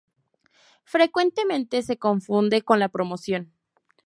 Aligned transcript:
Frecuentemente 0.83 1.83
se 1.83 1.99
confunde 1.99 2.63
con 2.63 2.79
la 2.79 2.89
promoción. 2.89 3.53